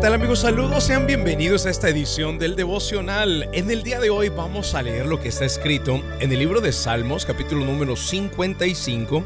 tal 0.00 0.14
amigos? 0.14 0.38
Saludos, 0.38 0.84
sean 0.84 1.06
bienvenidos 1.06 1.66
a 1.66 1.70
esta 1.70 1.90
edición 1.90 2.38
del 2.38 2.56
devocional. 2.56 3.50
En 3.52 3.70
el 3.70 3.82
día 3.82 4.00
de 4.00 4.08
hoy 4.08 4.30
vamos 4.30 4.74
a 4.74 4.80
leer 4.80 5.04
lo 5.04 5.20
que 5.20 5.28
está 5.28 5.44
escrito 5.44 6.00
en 6.20 6.32
el 6.32 6.38
libro 6.38 6.62
de 6.62 6.72
Salmos, 6.72 7.26
capítulo 7.26 7.66
número 7.66 7.96
55 7.96 9.22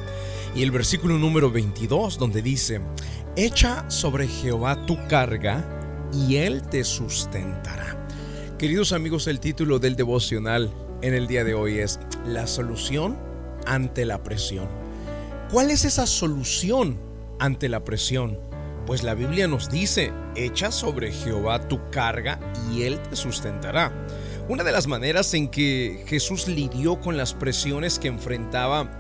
y 0.56 0.64
el 0.64 0.72
versículo 0.72 1.16
número 1.16 1.52
22, 1.52 2.18
donde 2.18 2.42
dice, 2.42 2.80
Echa 3.36 3.88
sobre 3.88 4.26
Jehová 4.26 4.84
tu 4.84 4.98
carga 5.06 5.64
y 6.12 6.36
él 6.36 6.62
te 6.62 6.82
sustentará. 6.82 8.08
Queridos 8.58 8.92
amigos, 8.92 9.28
el 9.28 9.38
título 9.38 9.78
del 9.78 9.94
devocional 9.94 10.72
en 11.02 11.14
el 11.14 11.28
día 11.28 11.44
de 11.44 11.54
hoy 11.54 11.78
es 11.78 12.00
La 12.26 12.48
solución 12.48 13.16
ante 13.64 14.04
la 14.04 14.24
presión. 14.24 14.66
¿Cuál 15.52 15.70
es 15.70 15.84
esa 15.84 16.08
solución 16.08 16.98
ante 17.38 17.68
la 17.68 17.84
presión? 17.84 18.53
Pues 18.86 19.02
la 19.02 19.14
Biblia 19.14 19.48
nos 19.48 19.70
dice, 19.70 20.12
echa 20.36 20.70
sobre 20.70 21.10
Jehová 21.10 21.68
tu 21.68 21.90
carga 21.90 22.38
y 22.70 22.82
él 22.82 23.00
te 23.00 23.16
sustentará. 23.16 23.92
Una 24.46 24.62
de 24.62 24.72
las 24.72 24.86
maneras 24.86 25.32
en 25.32 25.48
que 25.48 26.04
Jesús 26.06 26.48
lidió 26.48 27.00
con 27.00 27.16
las 27.16 27.32
presiones 27.32 27.98
que 27.98 28.08
enfrentaba 28.08 28.90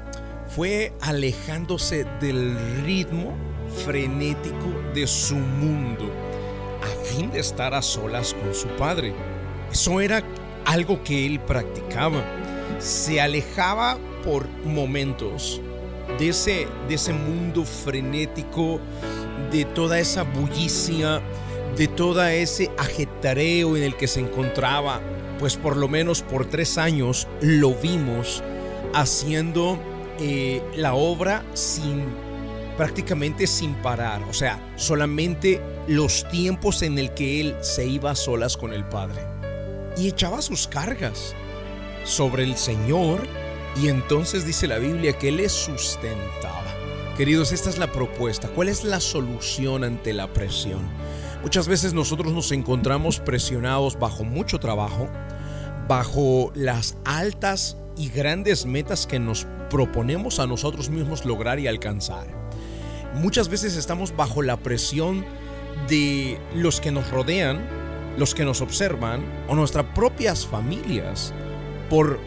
fue 0.48 0.94
alejándose 1.00 2.06
del 2.20 2.56
ritmo 2.84 3.36
frenético 3.84 4.72
de 4.94 5.06
su 5.06 5.36
mundo 5.36 6.10
a 6.82 7.04
fin 7.04 7.30
de 7.30 7.40
estar 7.40 7.74
a 7.74 7.82
solas 7.82 8.34
con 8.34 8.54
su 8.54 8.68
Padre. 8.76 9.14
Eso 9.70 10.00
era 10.00 10.22
algo 10.64 11.02
que 11.02 11.26
él 11.26 11.40
practicaba. 11.40 12.22
Se 12.78 13.20
alejaba 13.20 13.98
por 14.24 14.48
momentos 14.64 15.60
de 16.18 16.28
ese, 16.28 16.68
de 16.88 16.94
ese 16.94 17.12
mundo 17.12 17.64
frenético, 17.64 18.80
de 19.50 19.64
toda 19.64 19.98
esa 19.98 20.22
bullicia, 20.22 21.20
de 21.76 21.88
todo 21.88 22.24
ese 22.24 22.70
ajetareo 22.78 23.76
en 23.76 23.82
el 23.82 23.96
que 23.96 24.06
se 24.06 24.20
encontraba, 24.20 25.00
pues 25.38 25.56
por 25.56 25.76
lo 25.76 25.88
menos 25.88 26.22
por 26.22 26.46
tres 26.46 26.78
años 26.78 27.26
lo 27.40 27.74
vimos 27.74 28.42
haciendo 28.92 29.78
eh, 30.20 30.62
la 30.76 30.94
obra 30.94 31.44
sin 31.54 32.04
prácticamente 32.76 33.46
sin 33.46 33.74
parar, 33.74 34.22
o 34.24 34.32
sea, 34.32 34.60
solamente 34.74 35.60
los 35.86 36.28
tiempos 36.28 36.82
en 36.82 36.98
el 36.98 37.14
que 37.14 37.40
él 37.40 37.56
se 37.60 37.86
iba 37.86 38.10
a 38.10 38.16
solas 38.16 38.56
con 38.56 38.72
el 38.72 38.84
Padre 38.84 39.22
y 39.96 40.08
echaba 40.08 40.42
sus 40.42 40.66
cargas 40.66 41.34
sobre 42.04 42.42
el 42.44 42.56
Señor 42.56 43.20
y 43.80 43.88
entonces 43.88 44.46
dice 44.46 44.66
la 44.66 44.78
Biblia 44.78 45.16
que 45.18 45.28
Él 45.28 45.38
les 45.38 45.52
sustentaba. 45.52 46.73
Queridos, 47.16 47.52
esta 47.52 47.70
es 47.70 47.78
la 47.78 47.92
propuesta. 47.92 48.48
¿Cuál 48.48 48.68
es 48.68 48.82
la 48.82 48.98
solución 48.98 49.84
ante 49.84 50.12
la 50.12 50.32
presión? 50.32 50.80
Muchas 51.42 51.68
veces 51.68 51.94
nosotros 51.94 52.32
nos 52.32 52.50
encontramos 52.50 53.20
presionados 53.20 53.96
bajo 53.96 54.24
mucho 54.24 54.58
trabajo, 54.58 55.08
bajo 55.86 56.50
las 56.56 56.96
altas 57.04 57.76
y 57.96 58.08
grandes 58.08 58.66
metas 58.66 59.06
que 59.06 59.20
nos 59.20 59.46
proponemos 59.70 60.40
a 60.40 60.48
nosotros 60.48 60.90
mismos 60.90 61.24
lograr 61.24 61.60
y 61.60 61.68
alcanzar. 61.68 62.26
Muchas 63.14 63.48
veces 63.48 63.76
estamos 63.76 64.16
bajo 64.16 64.42
la 64.42 64.56
presión 64.56 65.24
de 65.88 66.40
los 66.52 66.80
que 66.80 66.90
nos 66.90 67.08
rodean, 67.12 67.64
los 68.18 68.34
que 68.34 68.44
nos 68.44 68.60
observan 68.60 69.24
o 69.46 69.54
nuestras 69.54 69.86
propias 69.94 70.44
familias 70.44 71.32
por 71.88 72.18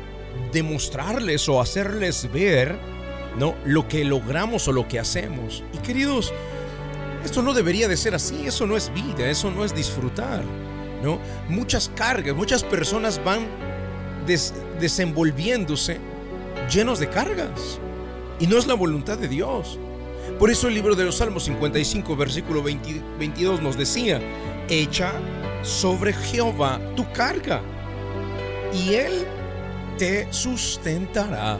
demostrarles 0.54 1.50
o 1.50 1.60
hacerles 1.60 2.32
ver 2.32 2.97
¿no? 3.38 3.56
lo 3.66 3.88
que 3.88 4.04
logramos 4.04 4.68
o 4.68 4.72
lo 4.72 4.88
que 4.88 5.00
hacemos. 5.00 5.64
Y 5.74 5.78
queridos, 5.80 6.34
esto 7.24 7.42
no 7.42 7.54
debería 7.54 7.88
de 7.88 7.98
ser 7.98 8.16
así, 8.16 8.48
eso 8.48 8.66
no 8.66 8.78
es 8.78 8.92
vida, 8.94 9.30
eso 9.30 9.52
no 9.52 9.64
es 9.64 9.76
disfrutar. 9.76 10.44
¿no? 11.04 11.20
Muchas 11.50 11.92
cargas, 11.96 12.36
muchas 12.36 12.64
personas 12.64 13.24
van 13.24 13.48
desenvolviéndose 14.80 16.00
llenos 16.72 17.00
de 17.00 17.10
cargas. 17.10 17.80
Y 18.40 18.48
no 18.48 18.58
es 18.58 18.68
la 18.68 18.74
voluntad 18.74 19.18
de 19.18 19.28
Dios. 19.28 19.80
Por 20.40 20.52
eso 20.52 20.68
el 20.68 20.76
libro 20.76 20.96
de 20.96 21.06
los 21.06 21.18
Salmos 21.18 21.46
55, 21.46 22.16
versículo 22.16 22.62
22 22.62 23.62
nos 23.62 23.78
decía, 23.78 24.22
echa 24.70 25.14
sobre 25.64 26.14
Jehová 26.14 26.80
tu 26.96 27.10
carga 27.12 27.62
y 28.74 28.94
él 28.94 29.26
te 29.98 30.32
sustentará. 30.32 31.60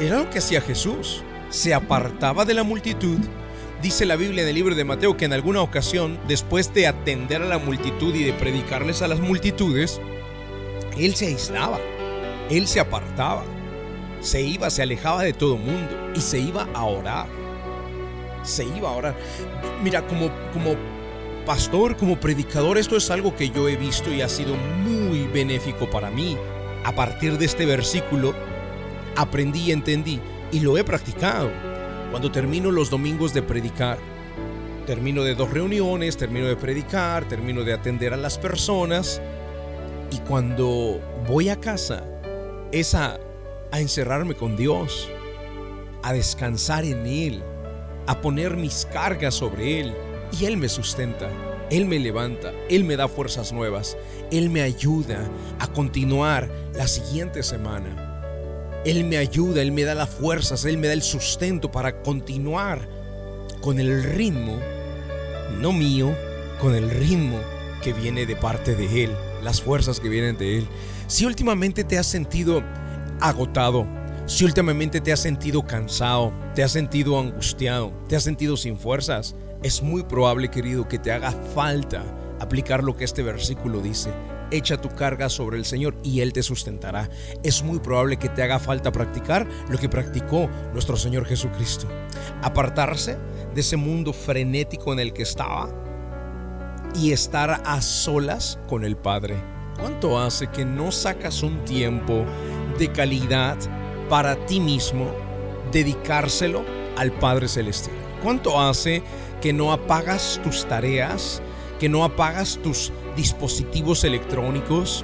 Era 0.00 0.16
lo 0.16 0.30
que 0.30 0.38
hacía 0.38 0.62
Jesús. 0.62 1.22
Se 1.50 1.74
apartaba 1.74 2.46
de 2.46 2.54
la 2.54 2.62
multitud. 2.62 3.18
Dice 3.82 4.06
la 4.06 4.16
Biblia 4.16 4.42
en 4.42 4.48
el 4.48 4.54
libro 4.54 4.74
de 4.74 4.84
Mateo 4.84 5.16
que 5.16 5.26
en 5.26 5.34
alguna 5.34 5.60
ocasión, 5.60 6.18
después 6.26 6.72
de 6.72 6.86
atender 6.86 7.42
a 7.42 7.46
la 7.46 7.58
multitud 7.58 8.14
y 8.14 8.24
de 8.24 8.32
predicarles 8.32 9.02
a 9.02 9.08
las 9.08 9.20
multitudes, 9.20 10.00
él 10.98 11.14
se 11.14 11.26
aislaba, 11.26 11.78
él 12.50 12.66
se 12.66 12.80
apartaba, 12.80 13.42
se 14.20 14.40
iba, 14.40 14.70
se 14.70 14.82
alejaba 14.82 15.22
de 15.22 15.34
todo 15.34 15.56
mundo 15.56 16.12
y 16.14 16.20
se 16.20 16.38
iba 16.38 16.66
a 16.74 16.84
orar. 16.84 17.26
Se 18.42 18.64
iba 18.64 18.88
a 18.88 18.92
orar. 18.92 19.16
Mira, 19.82 20.06
como, 20.06 20.30
como 20.52 20.76
pastor, 21.44 21.96
como 21.96 22.18
predicador, 22.18 22.78
esto 22.78 22.96
es 22.96 23.10
algo 23.10 23.36
que 23.36 23.50
yo 23.50 23.68
he 23.68 23.76
visto 23.76 24.10
y 24.10 24.22
ha 24.22 24.28
sido 24.30 24.54
muy 24.56 25.26
benéfico 25.26 25.88
para 25.90 26.10
mí 26.10 26.38
a 26.84 26.94
partir 26.94 27.36
de 27.36 27.44
este 27.44 27.66
versículo 27.66 28.34
aprendí 29.16 29.68
y 29.68 29.72
entendí 29.72 30.20
y 30.52 30.60
lo 30.60 30.76
he 30.78 30.84
practicado. 30.84 31.50
Cuando 32.10 32.30
termino 32.30 32.70
los 32.70 32.90
domingos 32.90 33.32
de 33.32 33.42
predicar, 33.42 33.98
termino 34.86 35.22
de 35.22 35.34
dos 35.34 35.50
reuniones, 35.50 36.16
termino 36.16 36.46
de 36.46 36.56
predicar, 36.56 37.28
termino 37.28 37.62
de 37.62 37.72
atender 37.72 38.12
a 38.12 38.16
las 38.16 38.38
personas 38.38 39.20
y 40.10 40.18
cuando 40.20 41.00
voy 41.28 41.48
a 41.48 41.60
casa 41.60 42.04
es 42.72 42.94
a, 42.94 43.18
a 43.70 43.80
encerrarme 43.80 44.34
con 44.34 44.56
Dios, 44.56 45.08
a 46.02 46.12
descansar 46.12 46.84
en 46.84 47.06
Él, 47.06 47.42
a 48.06 48.20
poner 48.20 48.56
mis 48.56 48.86
cargas 48.92 49.34
sobre 49.34 49.80
Él 49.80 49.94
y 50.38 50.46
Él 50.46 50.56
me 50.56 50.68
sustenta. 50.68 51.30
Él 51.70 51.86
me 51.86 52.00
levanta, 52.00 52.52
Él 52.68 52.82
me 52.82 52.96
da 52.96 53.06
fuerzas 53.06 53.52
nuevas, 53.52 53.96
Él 54.32 54.50
me 54.50 54.60
ayuda 54.60 55.30
a 55.60 55.68
continuar 55.68 56.50
la 56.74 56.88
siguiente 56.88 57.44
semana. 57.44 58.09
Él 58.84 59.04
me 59.04 59.18
ayuda, 59.18 59.60
Él 59.62 59.72
me 59.72 59.82
da 59.82 59.94
las 59.94 60.08
fuerzas, 60.08 60.64
Él 60.64 60.78
me 60.78 60.86
da 60.86 60.94
el 60.94 61.02
sustento 61.02 61.70
para 61.70 62.02
continuar 62.02 62.88
con 63.60 63.78
el 63.78 64.02
ritmo, 64.02 64.58
no 65.60 65.72
mío, 65.72 66.16
con 66.60 66.74
el 66.74 66.90
ritmo 66.90 67.38
que 67.82 67.92
viene 67.92 68.24
de 68.24 68.36
parte 68.36 68.74
de 68.74 69.04
Él, 69.04 69.10
las 69.42 69.60
fuerzas 69.60 70.00
que 70.00 70.08
vienen 70.08 70.38
de 70.38 70.58
Él. 70.58 70.68
Si 71.08 71.26
últimamente 71.26 71.84
te 71.84 71.98
has 71.98 72.06
sentido 72.06 72.62
agotado, 73.20 73.86
si 74.26 74.44
últimamente 74.44 75.00
te 75.00 75.12
has 75.12 75.20
sentido 75.20 75.66
cansado, 75.66 76.32
te 76.54 76.62
has 76.62 76.72
sentido 76.72 77.18
angustiado, 77.18 77.92
te 78.08 78.16
has 78.16 78.22
sentido 78.22 78.56
sin 78.56 78.78
fuerzas, 78.78 79.34
es 79.62 79.82
muy 79.82 80.04
probable, 80.04 80.50
querido, 80.50 80.88
que 80.88 80.98
te 80.98 81.12
haga 81.12 81.32
falta 81.32 82.02
aplicar 82.38 82.82
lo 82.82 82.96
que 82.96 83.04
este 83.04 83.22
versículo 83.22 83.80
dice. 83.80 84.10
Echa 84.50 84.80
tu 84.80 84.88
carga 84.88 85.28
sobre 85.28 85.58
el 85.58 85.64
Señor 85.64 85.96
y 86.02 86.20
Él 86.20 86.32
te 86.32 86.42
sustentará. 86.42 87.08
Es 87.42 87.62
muy 87.62 87.78
probable 87.78 88.16
que 88.16 88.28
te 88.28 88.42
haga 88.42 88.58
falta 88.58 88.92
practicar 88.92 89.46
lo 89.68 89.78
que 89.78 89.88
practicó 89.88 90.48
nuestro 90.72 90.96
Señor 90.96 91.24
Jesucristo. 91.26 91.86
Apartarse 92.42 93.18
de 93.54 93.60
ese 93.60 93.76
mundo 93.76 94.12
frenético 94.12 94.92
en 94.92 95.00
el 95.00 95.12
que 95.12 95.22
estaba 95.22 95.68
y 96.94 97.12
estar 97.12 97.62
a 97.64 97.80
solas 97.80 98.58
con 98.68 98.84
el 98.84 98.96
Padre. 98.96 99.36
¿Cuánto 99.78 100.20
hace 100.20 100.48
que 100.48 100.64
no 100.64 100.92
sacas 100.92 101.42
un 101.42 101.64
tiempo 101.64 102.24
de 102.78 102.90
calidad 102.92 103.56
para 104.08 104.34
ti 104.46 104.60
mismo, 104.60 105.10
dedicárselo 105.72 106.64
al 106.96 107.12
Padre 107.12 107.48
Celestial? 107.48 107.96
¿Cuánto 108.22 108.60
hace 108.60 109.02
que 109.40 109.52
no 109.52 109.72
apagas 109.72 110.40
tus 110.44 110.66
tareas, 110.66 111.40
que 111.80 111.88
no 111.88 112.04
apagas 112.04 112.58
tus 112.62 112.92
dispositivos 113.16 114.04
electrónicos, 114.04 115.02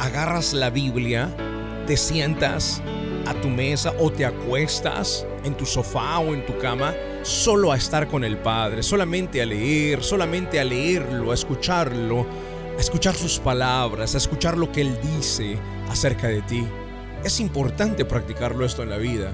agarras 0.00 0.52
la 0.52 0.68
Biblia, 0.68 1.34
te 1.86 1.96
sientas 1.96 2.82
a 3.26 3.34
tu 3.34 3.48
mesa 3.48 3.94
o 4.00 4.10
te 4.10 4.26
acuestas 4.26 5.24
en 5.44 5.56
tu 5.56 5.64
sofá 5.64 6.18
o 6.18 6.34
en 6.34 6.44
tu 6.44 6.58
cama 6.58 6.92
solo 7.22 7.70
a 7.70 7.76
estar 7.76 8.08
con 8.08 8.24
el 8.24 8.36
Padre, 8.36 8.82
solamente 8.82 9.40
a 9.40 9.46
leer, 9.46 10.02
solamente 10.02 10.58
a 10.58 10.64
leerlo, 10.64 11.30
a 11.30 11.34
escucharlo, 11.34 12.26
a 12.76 12.80
escuchar 12.80 13.14
sus 13.14 13.38
palabras, 13.38 14.16
a 14.16 14.18
escuchar 14.18 14.58
lo 14.58 14.72
que 14.72 14.80
Él 14.80 14.98
dice 15.16 15.56
acerca 15.88 16.26
de 16.26 16.42
ti. 16.42 16.66
Es 17.22 17.38
importante 17.38 18.04
practicarlo 18.04 18.66
esto 18.66 18.82
en 18.82 18.90
la 18.90 18.98
vida. 18.98 19.30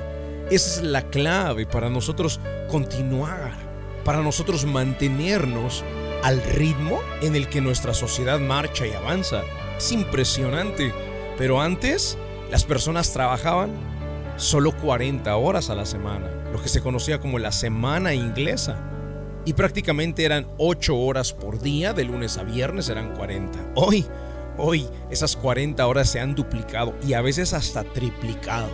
Esa 0.51 0.81
es 0.81 0.83
la 0.83 1.09
clave 1.09 1.65
para 1.65 1.89
nosotros 1.89 2.41
continuar 2.69 3.75
para 4.05 4.23
nosotros 4.23 4.67
mantenernos 4.67 5.83
al 6.25 6.43
ritmo 6.43 7.03
en 7.21 7.37
el 7.37 7.51
que 7.51 7.61
nuestra 7.61 7.93
sociedad 7.93 8.41
marcha 8.41 8.87
y 8.87 8.93
avanza. 8.93 9.43
Es 9.77 9.93
impresionante. 9.93 10.91
Pero 11.37 11.61
antes 11.61 12.17
las 12.51 12.65
personas 12.65 13.13
trabajaban 13.13 13.71
solo 14.37 14.75
40 14.75 15.37
horas 15.37 15.69
a 15.69 15.75
la 15.75 15.85
semana, 15.85 16.31
lo 16.51 16.63
que 16.63 16.71
se 16.71 16.81
conocía 16.81 17.21
como 17.21 17.39
la 17.39 17.53
semana 17.53 18.15
inglesa. 18.15 18.91
y 19.47 19.53
prácticamente 19.53 20.25
eran 20.25 20.47
8 20.57 20.97
horas 20.97 21.35
por 21.35 21.61
día, 21.61 21.93
de 21.93 22.05
lunes 22.05 22.39
a 22.39 22.45
viernes 22.45 22.89
eran 22.89 23.15
40. 23.15 23.73
Hoy, 23.75 24.07
hoy 24.57 24.89
esas 25.11 25.37
40 25.37 25.87
horas 25.87 26.09
se 26.09 26.19
han 26.19 26.35
duplicado 26.35 26.95
y 27.07 27.13
a 27.13 27.21
veces 27.21 27.53
hasta 27.53 27.85
triplicado. 27.85 28.71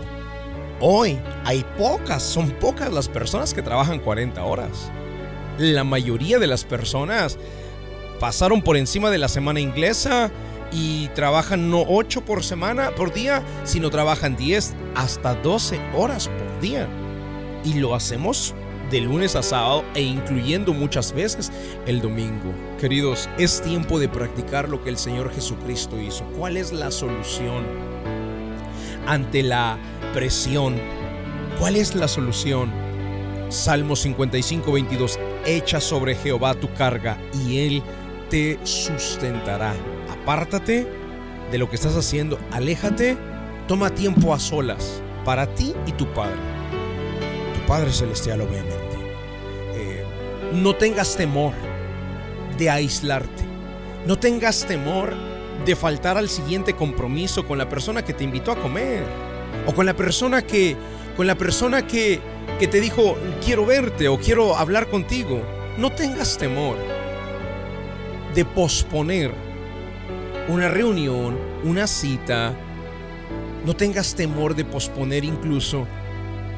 Hoy 0.79 1.19
hay 1.43 1.65
pocas, 1.77 2.23
son 2.23 2.51
pocas 2.51 2.93
las 2.93 3.09
personas 3.09 3.53
que 3.53 3.61
trabajan 3.61 3.99
40 3.99 4.41
horas. 4.41 4.89
La 5.57 5.83
mayoría 5.83 6.39
de 6.39 6.47
las 6.47 6.63
personas 6.63 7.37
pasaron 8.19 8.61
por 8.61 8.77
encima 8.77 9.09
de 9.09 9.17
la 9.17 9.27
semana 9.27 9.59
inglesa 9.59 10.31
y 10.71 11.07
trabajan 11.09 11.69
no 11.69 11.83
8 11.87 12.21
por 12.21 12.43
semana 12.43 12.91
por 12.91 13.13
día, 13.13 13.43
sino 13.63 13.89
trabajan 13.89 14.35
10 14.35 14.73
hasta 14.95 15.35
12 15.35 15.79
horas 15.95 16.27
por 16.27 16.61
día. 16.61 16.87
Y 17.63 17.75
lo 17.75 17.93
hacemos 17.93 18.55
de 18.91 19.01
lunes 19.01 19.35
a 19.35 19.43
sábado 19.43 19.83
e 19.95 20.01
incluyendo 20.01 20.73
muchas 20.73 21.13
veces 21.13 21.51
el 21.85 22.01
domingo. 22.01 22.53
Queridos, 22.79 23.29
es 23.37 23.61
tiempo 23.61 23.99
de 23.99 24.09
practicar 24.09 24.69
lo 24.69 24.83
que 24.83 24.89
el 24.89 24.97
Señor 24.97 25.33
Jesucristo 25.33 25.99
hizo. 25.99 26.25
¿Cuál 26.37 26.57
es 26.57 26.71
la 26.71 26.91
solución 26.91 27.65
ante 29.07 29.43
la 29.43 29.77
presión? 30.13 30.75
¿Cuál 31.59 31.75
es 31.75 31.95
la 31.95 32.07
solución? 32.07 32.90
Salmo 33.51 33.97
55, 33.97 34.71
22. 34.71 35.19
Echa 35.45 35.81
sobre 35.81 36.15
Jehová 36.15 36.53
tu 36.53 36.73
carga 36.73 37.17
y 37.45 37.59
él 37.59 37.83
te 38.29 38.57
sustentará. 38.63 39.73
Apártate 40.09 40.87
de 41.51 41.57
lo 41.57 41.69
que 41.69 41.75
estás 41.75 41.97
haciendo, 41.97 42.39
aléjate, 42.51 43.17
toma 43.67 43.89
tiempo 43.89 44.33
a 44.33 44.39
solas 44.39 45.03
para 45.25 45.53
ti 45.53 45.73
y 45.85 45.91
tu 45.91 46.07
Padre. 46.13 46.37
Tu 47.53 47.67
Padre 47.67 47.91
Celestial, 47.91 48.39
obviamente. 48.39 48.95
Eh, 49.75 50.05
no 50.53 50.73
tengas 50.77 51.17
temor 51.17 51.53
de 52.57 52.69
aislarte. 52.69 53.43
No 54.07 54.17
tengas 54.17 54.65
temor 54.65 55.13
de 55.65 55.75
faltar 55.75 56.17
al 56.17 56.29
siguiente 56.29 56.73
compromiso 56.73 57.45
con 57.45 57.57
la 57.57 57.67
persona 57.67 58.05
que 58.05 58.13
te 58.13 58.23
invitó 58.23 58.53
a 58.53 58.55
comer. 58.55 59.03
O 59.67 59.73
con 59.73 59.85
la 59.85 59.93
persona 59.93 60.41
que, 60.41 60.77
con 61.17 61.27
la 61.27 61.35
persona 61.35 61.85
que, 61.85 62.21
que 62.59 62.67
te 62.67 62.79
dijo, 62.79 63.17
quiero 63.43 63.65
verte 63.65 64.07
o 64.07 64.19
quiero 64.19 64.55
hablar 64.55 64.89
contigo. 64.89 65.41
No 65.77 65.91
tengas 65.91 66.37
temor 66.37 66.77
de 68.33 68.45
posponer 68.45 69.31
una 70.47 70.67
reunión, 70.67 71.37
una 71.63 71.87
cita. 71.87 72.53
No 73.65 73.75
tengas 73.75 74.15
temor 74.15 74.55
de 74.55 74.65
posponer 74.65 75.23
incluso 75.23 75.87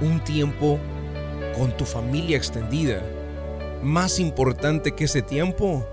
un 0.01 0.23
tiempo 0.23 0.79
con 1.57 1.75
tu 1.75 1.85
familia 1.85 2.37
extendida. 2.37 3.01
Más 3.81 4.19
importante 4.19 4.93
que 4.93 5.05
ese 5.05 5.21
tiempo 5.21 5.85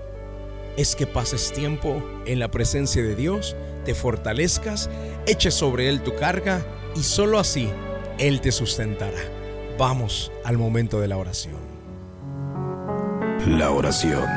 es 0.77 0.95
que 0.95 1.07
pases 1.07 1.51
tiempo 1.51 2.03
en 2.25 2.39
la 2.39 2.49
presencia 2.49 3.03
de 3.03 3.15
Dios, 3.15 3.55
te 3.85 3.93
fortalezcas, 3.93 4.89
eches 5.25 5.53
sobre 5.53 5.89
Él 5.89 6.01
tu 6.01 6.15
carga 6.15 6.65
y 6.95 7.03
solo 7.03 7.39
así 7.39 7.69
Él 8.17 8.41
te 8.41 8.51
sustentará. 8.51 9.40
Vamos 9.81 10.31
al 10.45 10.59
momento 10.59 10.99
de 10.99 11.07
la 11.07 11.17
oración. 11.17 11.57
La 13.47 13.71
oración 13.71 14.29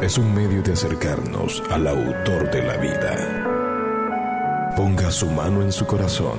es 0.00 0.16
un 0.16 0.34
medio 0.34 0.62
de 0.62 0.72
acercarnos 0.72 1.62
al 1.70 1.86
autor 1.86 2.50
de 2.50 2.62
la 2.62 2.78
vida. 2.78 4.72
Ponga 4.74 5.10
su 5.10 5.26
mano 5.26 5.60
en 5.60 5.70
su 5.70 5.84
corazón. 5.84 6.38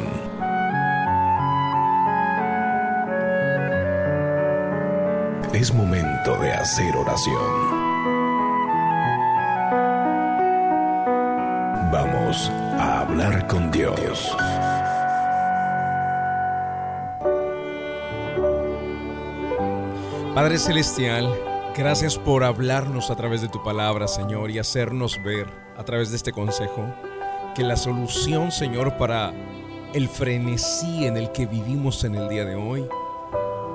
Es 5.54 5.72
momento 5.72 6.36
de 6.40 6.52
hacer 6.52 6.98
oración. 6.98 7.70
Vamos 11.92 12.52
a 12.80 13.02
hablar 13.02 13.46
con 13.46 13.70
Dios. 13.70 14.36
Padre 20.34 20.58
Celestial, 20.58 21.28
Gracias 21.80 22.18
por 22.18 22.44
hablarnos 22.44 23.10
a 23.10 23.16
través 23.16 23.42
de 23.42 23.48
tu 23.48 23.64
palabra, 23.64 24.08
Señor, 24.10 24.52
y 24.52 24.60
hacernos 24.60 25.18
ver 25.24 25.48
a 25.78 25.86
través 25.86 26.10
de 26.10 26.18
este 26.18 26.34
consejo 26.34 26.94
que 27.56 27.64
la 27.64 27.78
solución, 27.78 28.52
Señor, 28.52 28.98
para 28.98 29.32
el 29.94 30.10
frenesí 30.10 31.06
en 31.06 31.16
el 31.16 31.32
que 31.32 31.46
vivimos 31.46 32.04
en 32.04 32.16
el 32.16 32.28
día 32.28 32.44
de 32.44 32.56
hoy 32.56 32.86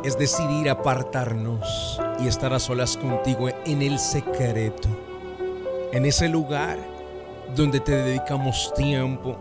es 0.04 0.18
decidir 0.18 0.68
apartarnos 0.68 1.98
y 2.20 2.26
estar 2.28 2.52
a 2.52 2.58
solas 2.58 2.98
contigo 2.98 3.48
en 3.64 3.80
el 3.80 3.98
secreto, 3.98 4.88
en 5.92 6.04
ese 6.04 6.28
lugar 6.28 6.78
donde 7.56 7.80
te 7.80 7.92
dedicamos 7.92 8.70
tiempo, 8.74 9.38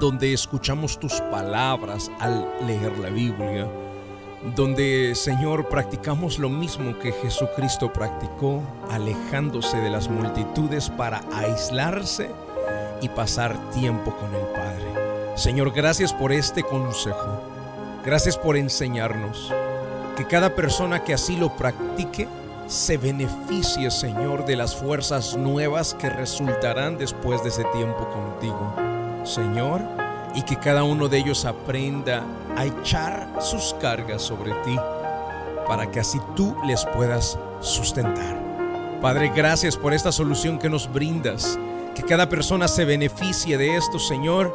donde 0.00 0.34
escuchamos 0.34 1.00
tus 1.00 1.18
palabras 1.30 2.10
al 2.20 2.46
leer 2.66 2.98
la 2.98 3.08
Biblia 3.08 3.66
donde, 4.54 5.14
Señor, 5.14 5.68
practicamos 5.68 6.38
lo 6.38 6.48
mismo 6.48 6.98
que 6.98 7.12
Jesucristo 7.12 7.92
practicó, 7.92 8.62
alejándose 8.90 9.78
de 9.78 9.90
las 9.90 10.08
multitudes 10.08 10.90
para 10.90 11.22
aislarse 11.32 12.30
y 13.00 13.08
pasar 13.08 13.58
tiempo 13.70 14.14
con 14.16 14.34
el 14.34 14.46
Padre. 14.52 14.84
Señor, 15.36 15.72
gracias 15.72 16.12
por 16.12 16.32
este 16.32 16.62
consejo. 16.62 17.40
Gracias 18.04 18.38
por 18.38 18.56
enseñarnos 18.56 19.52
que 20.16 20.26
cada 20.26 20.54
persona 20.54 21.02
que 21.04 21.12
así 21.12 21.36
lo 21.36 21.54
practique 21.56 22.28
se 22.68 22.96
beneficie, 22.96 23.90
Señor, 23.90 24.44
de 24.46 24.56
las 24.56 24.74
fuerzas 24.74 25.36
nuevas 25.36 25.94
que 25.94 26.08
resultarán 26.08 26.98
después 26.98 27.42
de 27.42 27.50
ese 27.50 27.64
tiempo 27.64 28.08
contigo. 28.08 28.74
Señor, 29.24 29.82
y 30.36 30.42
que 30.42 30.56
cada 30.56 30.84
uno 30.84 31.08
de 31.08 31.16
ellos 31.16 31.46
aprenda 31.46 32.22
a 32.56 32.66
echar 32.66 33.26
sus 33.40 33.74
cargas 33.80 34.20
sobre 34.20 34.52
ti 34.64 34.76
para 35.66 35.90
que 35.90 35.98
así 35.98 36.20
tú 36.36 36.54
les 36.66 36.84
puedas 36.84 37.38
sustentar. 37.60 38.38
Padre, 39.00 39.32
gracias 39.34 39.78
por 39.78 39.94
esta 39.94 40.12
solución 40.12 40.58
que 40.58 40.68
nos 40.68 40.92
brindas, 40.92 41.58
que 41.94 42.02
cada 42.02 42.28
persona 42.28 42.68
se 42.68 42.84
beneficie 42.84 43.56
de 43.56 43.76
esto, 43.76 43.98
Señor, 43.98 44.54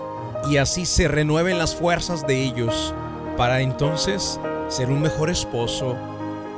y 0.50 0.57
así 0.57 0.86
se 0.86 1.07
renueven 1.07 1.57
las 1.57 1.75
fuerzas 1.75 2.27
de 2.27 2.44
ellos 2.44 2.94
para 3.36 3.62
entonces 3.62 4.39
ser 4.69 4.92
un 4.92 5.01
mejor 5.01 5.31
esposo, 5.31 5.98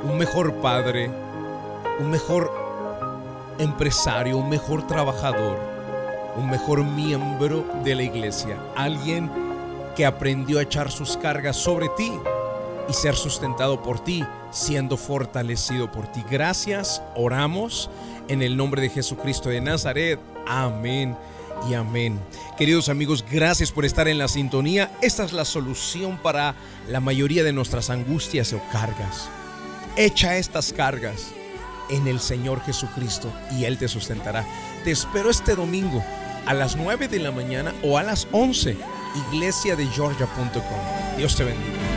un 0.04 0.18
mejor 0.18 0.52
padre, 0.56 1.10
un 1.98 2.10
mejor 2.10 2.52
empresario, 3.58 4.36
un 4.36 4.50
mejor 4.50 4.86
trabajador 4.86 5.73
un 6.36 6.50
mejor 6.50 6.84
miembro 6.84 7.64
de 7.84 7.94
la 7.94 8.02
iglesia, 8.02 8.58
alguien 8.76 9.30
que 9.96 10.06
aprendió 10.06 10.58
a 10.58 10.62
echar 10.62 10.90
sus 10.90 11.16
cargas 11.16 11.56
sobre 11.56 11.88
ti 11.96 12.12
y 12.88 12.92
ser 12.92 13.14
sustentado 13.14 13.82
por 13.82 14.02
ti, 14.02 14.24
siendo 14.50 14.96
fortalecido 14.96 15.90
por 15.90 16.06
ti. 16.08 16.24
Gracias, 16.30 17.02
oramos 17.14 17.90
en 18.28 18.42
el 18.42 18.56
nombre 18.56 18.82
de 18.82 18.90
Jesucristo 18.90 19.48
de 19.48 19.60
Nazaret. 19.60 20.18
Amén 20.46 21.16
y 21.68 21.74
amén. 21.74 22.18
Queridos 22.58 22.88
amigos, 22.88 23.24
gracias 23.30 23.70
por 23.70 23.84
estar 23.84 24.08
en 24.08 24.18
la 24.18 24.28
sintonía. 24.28 24.90
Esta 25.00 25.24
es 25.24 25.32
la 25.32 25.44
solución 25.44 26.18
para 26.18 26.54
la 26.88 27.00
mayoría 27.00 27.44
de 27.44 27.52
nuestras 27.52 27.90
angustias 27.90 28.52
o 28.52 28.60
cargas. 28.72 29.28
Echa 29.96 30.36
estas 30.36 30.72
cargas 30.72 31.28
en 31.88 32.08
el 32.08 32.18
Señor 32.18 32.60
Jesucristo 32.62 33.32
y 33.52 33.64
Él 33.64 33.78
te 33.78 33.88
sustentará. 33.88 34.44
Te 34.82 34.90
espero 34.90 35.30
este 35.30 35.54
domingo 35.54 36.02
a 36.46 36.54
las 36.54 36.76
9 36.76 37.08
de 37.08 37.18
la 37.18 37.32
mañana 37.32 37.74
o 37.82 37.98
a 37.98 38.02
las 38.02 38.26
11, 38.32 38.76
iglesia 39.32 39.76
de 39.76 39.86
Georgia.com. 39.86 41.16
Dios 41.16 41.36
te 41.36 41.44
bendiga. 41.44 41.93